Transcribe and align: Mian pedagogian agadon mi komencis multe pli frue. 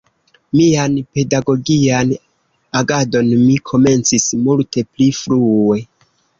Mian 0.55 0.93
pedagogian 1.17 2.09
agadon 2.81 3.29
mi 3.45 3.55
komencis 3.73 4.25
multe 4.43 4.87
pli 4.93 5.11
frue. 5.23 5.83